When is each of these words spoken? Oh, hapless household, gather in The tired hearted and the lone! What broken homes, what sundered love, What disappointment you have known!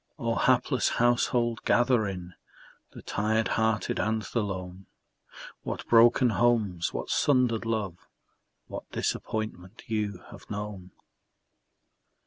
Oh, 0.17 0.33
hapless 0.33 0.89
household, 0.97 1.61
gather 1.63 2.07
in 2.07 2.33
The 2.93 3.03
tired 3.03 3.49
hearted 3.49 3.99
and 3.99 4.23
the 4.23 4.41
lone! 4.41 4.87
What 5.61 5.85
broken 5.87 6.31
homes, 6.31 6.91
what 6.91 7.11
sundered 7.11 7.65
love, 7.65 8.07
What 8.65 8.89
disappointment 8.91 9.83
you 9.85 10.23
have 10.31 10.49
known! 10.49 10.89